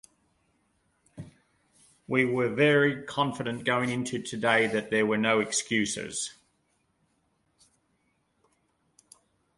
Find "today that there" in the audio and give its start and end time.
4.19-5.05